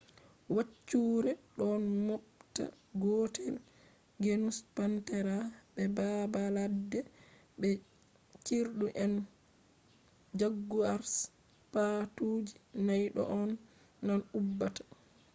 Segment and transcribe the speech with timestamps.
[0.55, 1.65] waccuure ɗo
[2.05, 2.63] mooɓta
[3.01, 5.35] gootelgenus panthera
[5.73, 6.99] be baabaladde
[7.59, 7.69] be
[8.45, 9.15] cirɗu and
[10.39, 11.11] jaguars.
[11.73, 12.55] paatuuji
[12.87, 13.49] nay ɗo on
[14.05, 14.83] tan ubbata